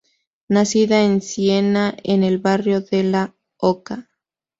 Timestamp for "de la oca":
2.81-4.09